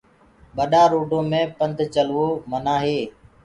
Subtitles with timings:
[0.55, 2.99] ٻڏآ روڊو مي پنڌ چلوو منآ هي۔